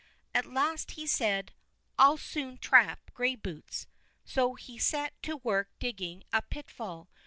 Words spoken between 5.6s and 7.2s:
digging a pitfall.